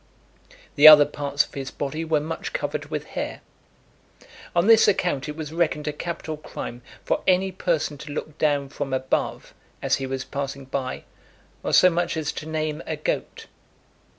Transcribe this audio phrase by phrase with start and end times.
[0.77, 3.41] The other parts of his body were much covered with hair.
[4.55, 8.69] On this account, it was reckoned a capital crime for any person to look down
[8.69, 11.03] from above, as he was passing by,
[11.61, 13.45] or so much as to name a goat.